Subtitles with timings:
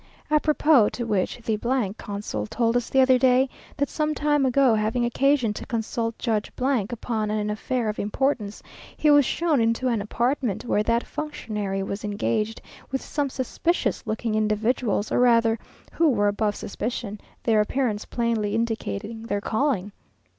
[0.31, 1.59] A propos to which, the
[1.95, 6.49] consul told us the other day, that some time ago, having occasion to consult Judge
[6.57, 8.63] upon an affair of importance,
[8.97, 14.33] he was shown into an apartment where that functionary was engaged with some suspicious looking
[14.33, 15.59] individuals, or rather
[15.91, 19.91] who were above suspicion, their appearance plainly indicating their calling.